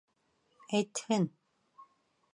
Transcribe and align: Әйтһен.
Әйтһен. 0.79 1.29